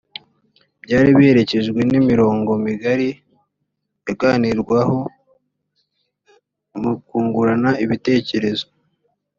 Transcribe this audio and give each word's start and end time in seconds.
byari 0.83 1.09
biherekejwe 1.17 1.79
n’imirongo 1.89 2.51
migari 2.65 3.09
yaganirwaho 4.05 4.97
mu 6.81 6.91
kungurana 7.07 7.71
ibitekerezo 7.85 8.65